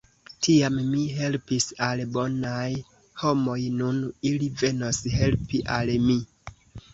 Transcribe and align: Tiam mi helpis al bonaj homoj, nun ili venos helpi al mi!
Tiam 0.45 0.77
mi 0.93 1.01
helpis 1.17 1.67
al 1.87 2.01
bonaj 2.15 2.69
homoj, 3.25 3.59
nun 3.83 4.01
ili 4.31 4.49
venos 4.63 5.03
helpi 5.19 5.63
al 5.77 5.95
mi! 6.09 6.19